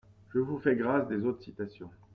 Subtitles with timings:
[0.33, 1.91] Je vous fais grâce des autres citations.